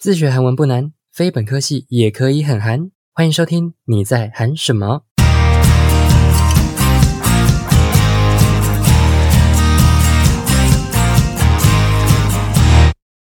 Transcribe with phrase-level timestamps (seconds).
[0.00, 2.90] 自学韩文不难，非本科系也可以很韩。
[3.12, 5.02] 欢迎收听，你在韩什么？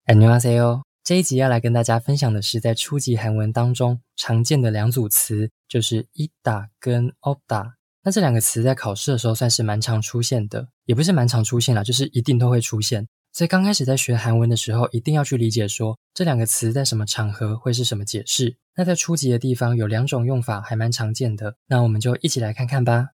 [0.05, 0.81] 안녕하세 요。
[1.03, 7.73] 这一集要来跟大家分享的是，在初级韩文当中常见的两组词，就是이다跟없다。
[8.03, 13.07] 那这两个词在考试的时候算是蛮常出现的，也不是蛮常出现啦，就是一定都会出现。
[13.32, 18.56] 所以刚开始在学韩文的时候，一定要去理解说这两个词在什么场合会是什么解释。
[18.76, 21.54] 那在初级的地方有两种用法，还蛮常见的。
[21.68, 23.10] 那我们就一起来看看吧。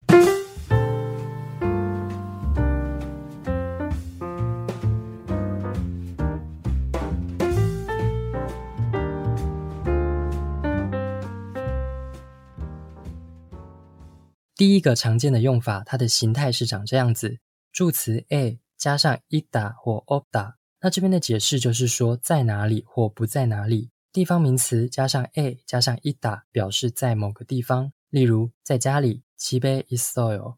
[14.57, 17.39] 第一个常见的用法，它的形态是长这样子：
[17.73, 18.59] 助词 a。
[18.80, 23.92] 加上伊达或欧达，那这边的解释就是说在哪里或不在哪里。
[24.12, 27.92] 地方名词加上 a 加上伊达，表示在某个地方。
[28.10, 30.58] 例如在家里，집에있어 요，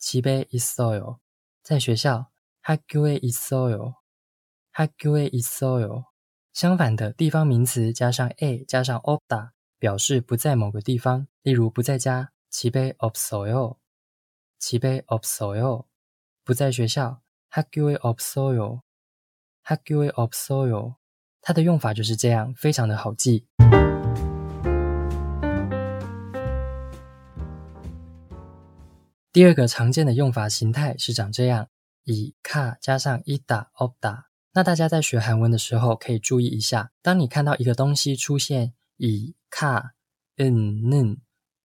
[0.00, 1.18] 집에있어 요。
[1.62, 2.30] 在学校，
[2.64, 3.94] 학교에있어 요，
[4.72, 6.06] 학교에있어 요。
[6.52, 11.28] 相反的，地方名词加上 a 加上欧达，表示不在某个地方。
[11.42, 13.76] 例如不在家，집에없어 요，
[14.60, 15.84] 집에없어 요。
[16.42, 17.22] 不在学校。
[17.54, 18.82] 학교에없어 요，
[19.64, 20.96] 학교에없어 요。
[21.42, 23.46] 它的用法就是这样，非常的好记。
[29.32, 31.68] 第二个常见的用法形态是长这样：
[32.04, 34.24] 以카加上이다없 다。
[34.52, 39.92] 那大家在学韩文的时候可以注意一下，当你看到一个东西出现以카
[40.36, 41.18] 은、 는、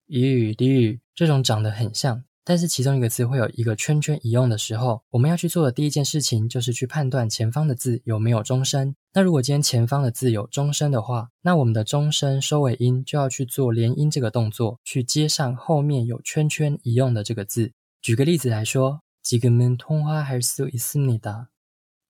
[0.07, 2.23] 유、 류这种长得很像。
[2.43, 8.95] 但是其中一个字会有一个圈圈一用的时候，我们要去做的第一件事情就是去判断前方的字有没有终声。
[9.13, 17.71] 那如果今天前方的字有终声的话，那我们的终声收尾音就要去做连音这个动作，去接上后面有圈圈一用的这个字。
[18.01, 21.47] 举个例子来说，지금은통화할수있습니 다。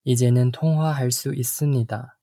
[0.03, 2.17] 이제는통화할수있습니 다。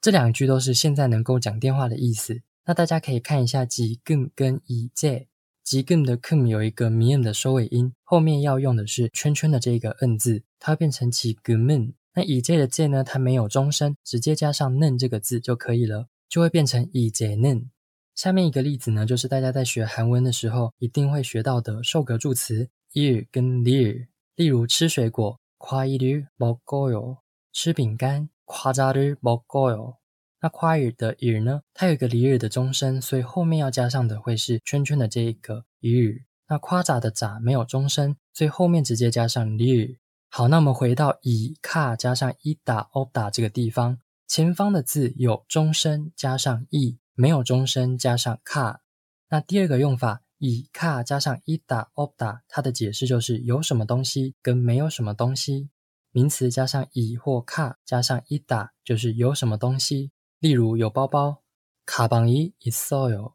[0.00, 2.40] 这两句都是现在能够讲电话的意思。
[2.64, 5.26] 那大家可以看一下지금跟이 제。
[5.64, 11.92] 지금的 금有一个미음的收尾音，后面要用的是圈圈的这个嗯字，它变成지금 은。
[12.14, 17.66] 那以제的제呢，它没有终声，直接加上는这个字就可以了，就会变成이제 는。
[18.14, 24.06] 下面一个例子呢，就是大家在学韩文的时候一定会学到的受格助词일跟리。
[24.34, 27.18] 例如吃水果，과일을먹어 요；
[27.52, 29.96] 吃饼干，과자를먹어 요。
[30.43, 31.61] 那夸语的语呢？
[31.73, 36.25] 它有一个离日的终声，所以后面要加上的会是圈圈的这一个语。
[36.49, 39.97] 那夸咋的咋没有终声，所以后面直接加上离。
[40.29, 48.81] 好，那我们回到以卡加上伊达欧达这个地方，前方的字有终声加上 e，没有终声加上卡。
[49.29, 55.69] 那第二个用法，以卡加上伊达欧达，它的解释就是有什么东西跟没有什么东西。
[56.11, 60.11] 名词加上以或卡加上伊达，就是有什么东西。
[60.42, 61.42] 例如有包包，
[61.84, 63.34] 가방이있어 요，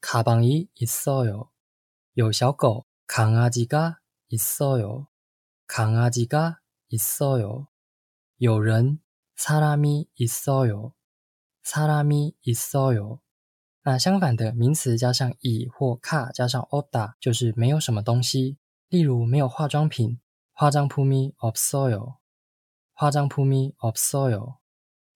[0.00, 1.50] 가방이있어 요。
[2.14, 5.06] 有小狗，강아지가있어 요，
[5.66, 7.68] 강아지가있어 요。
[8.40, 9.00] 有人，
[9.36, 10.92] 사람이있어 요，
[11.62, 13.20] 사람이있어 요。
[13.84, 18.58] 那相反的名词加上이或카加上없다就是没有什么东西。
[18.90, 20.18] 例如没有化妆品，
[20.52, 22.16] 화장품이없어 요，
[22.94, 24.58] 화장품이없어 요。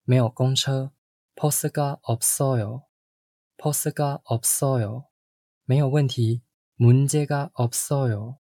[0.05, 0.91] 没有公车。
[1.37, 2.83] 버스가없어 요，
[3.56, 5.05] 버스가없어 요，
[5.65, 6.43] 没有问题。
[6.77, 8.37] 문제가없어 요，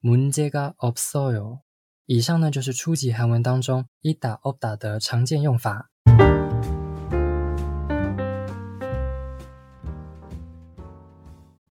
[0.00, 1.60] 문제가없어 요。
[2.06, 5.90] 以上呢就是初级韩文当中이다없다的常见用法。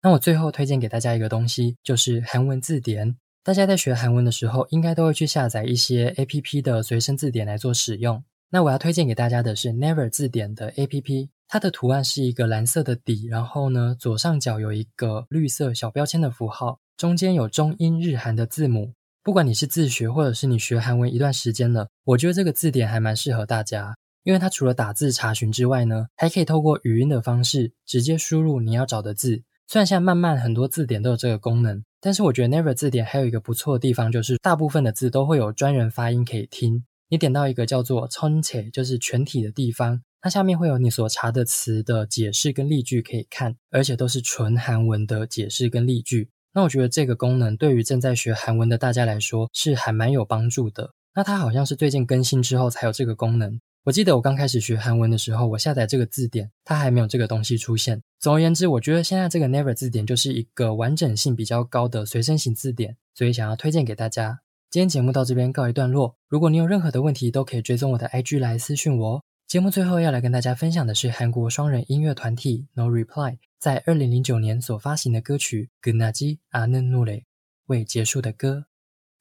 [0.02, 3.18] 那我最后推荐给大家一个东西，就是韩文字典。
[3.44, 8.24] 大家在学韩文的时候，应该都会去下载一些 A P P 的随身字典来做使用。
[8.55, 18.93] 那我要推荐给大家的是 Never 字典的 A P P，它的图案是一个蓝色的底，然后呢左上角有一个绿色小标签的符号，中间有中英日韩的字母。
[19.23, 29.43] 不管你是自学或者是你学韩文一段时间了，我觉得这个字典还蛮适合大家，因为它除了打字查询之外呢，还可以透过语音的方式直接输入你要找的字。
[29.67, 36.85] 虽然现在慢慢很多字典都有这个功能，但是我觉得 Never 字典还有一个不错的地方，就是大部分的字都会有专人发音可以听。
[37.13, 46.31] 你点到一个叫做“全体”，就是全体的地方，它下面会有你所查的词的解释跟例句可以看，而且都是纯韩文的解释跟例句。
[46.55, 50.95] 那我觉得这个功能对于正在学韩文的大家来说是还蛮有帮助的。
[51.15, 58.01] 那它好像是最近更新之后才有这个功能，我记得我刚开始学韩文的时候，我下载这个字典，它还没有这个东西出现。
[58.21, 64.39] 总而言之，我觉得现在这个 Never 字典就是一个完整性比较高的随身型字典，所以想要推荐给大家。
[64.72, 69.24] 今天节目到这边告一段落，如果你有任何的问题，都可以追踪我的 IG 来私讯我。
[69.48, 77.22] 节目最后要来跟大家分享的是韩国双人音乐团体 No Reply 在二零零九年所发行的歌曲《g n a j i 아는노래》
[77.68, 78.66] 未结束的歌。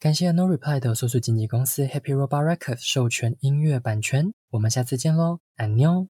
[0.01, 4.33] 感谢 No Reply 的搜索经纪公司 Happy Robot Records 授权音乐版权。
[4.51, 6.09] 我们下次见喽，安妞。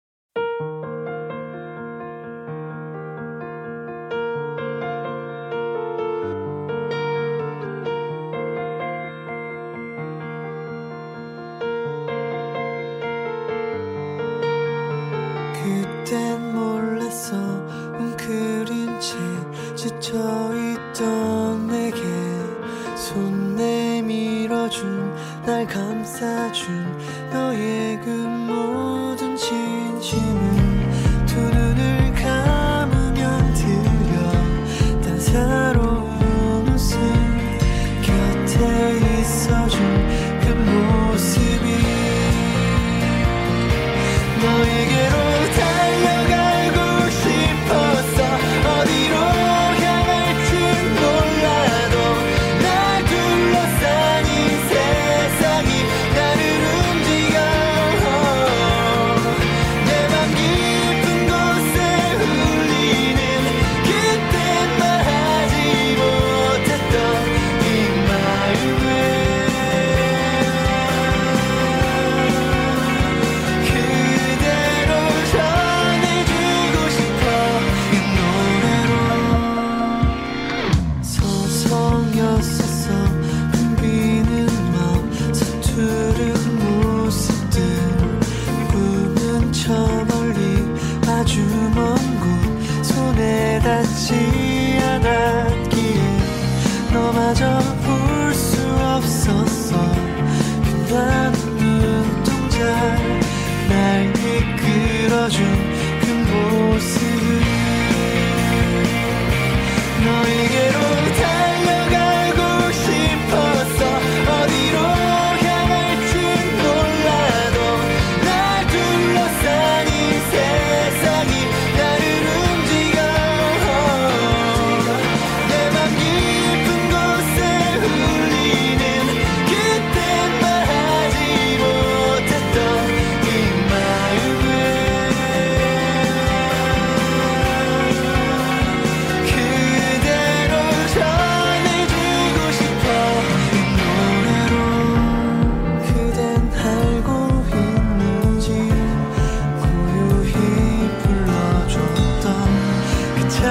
[15.69, 17.35] 그땐 몰랐어.
[17.99, 19.15] 웅크린 채
[19.75, 21.99] 지쳐있던 내게
[22.95, 25.13] 손 내밀어준
[25.45, 26.78] 날 감싸준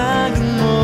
[0.08, 0.77] lágrimas.